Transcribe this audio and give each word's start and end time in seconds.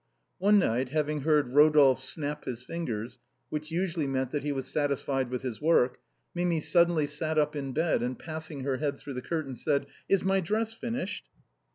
One 0.39 0.57
night 0.57 0.89
having 0.89 1.21
heard 1.21 1.53
Rodolphe 1.53 2.01
snap 2.01 2.45
his 2.45 2.63
fingers, 2.63 3.19
which 3.49 3.69
usually 3.69 4.07
meant 4.07 4.31
that 4.31 4.41
he 4.41 4.51
was 4.51 4.65
satisfied 4.65 5.29
with 5.29 5.43
his 5.43 5.61
work, 5.61 5.99
Mimi 6.33 6.59
suddenly 6.59 7.05
sat 7.05 7.37
up 7.37 7.55
in 7.55 7.71
bed 7.71 8.01
and 8.01 8.17
passing 8.17 8.61
her 8.61 8.77
head 8.77 8.97
through 8.97 9.13
the 9.13 9.21
curtains 9.21 9.63
said:" 9.63 9.85
Is 10.09 10.23
my 10.23 10.39
dress 10.39 10.73
finished 10.73 11.27